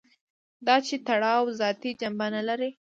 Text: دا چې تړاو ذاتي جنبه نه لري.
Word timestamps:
دا 0.67 0.75
چې 0.87 0.95
تړاو 1.07 1.45
ذاتي 1.59 1.91
جنبه 2.01 2.27
نه 2.35 2.41
لري. 2.49 2.69